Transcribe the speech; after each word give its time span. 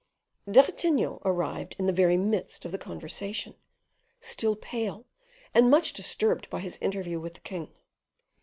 D'Artagnan 0.49 1.19
arrived 1.23 1.75
in 1.77 1.85
the 1.85 1.93
very 1.93 2.17
midst 2.17 2.65
of 2.65 2.71
the 2.71 2.79
conversation, 2.79 3.53
still 4.19 4.55
pale 4.55 5.05
and 5.53 5.69
much 5.69 5.93
disturbed 5.93 6.49
by 6.49 6.59
his 6.59 6.79
interview 6.81 7.19
with 7.19 7.35
the 7.35 7.39
king. 7.41 7.71